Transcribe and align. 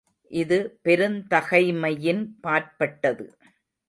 இது 0.31 0.57
பெருந்தகைமையின் 0.83 2.23
பாற்பட்டது. 2.41 3.27